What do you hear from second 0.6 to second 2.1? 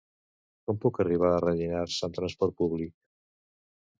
Com puc arribar a Rellinars